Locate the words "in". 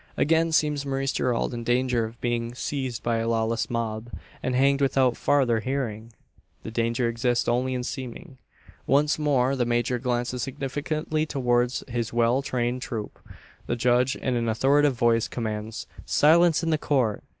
1.53-1.63, 7.75-7.83, 14.15-14.35, 16.63-16.71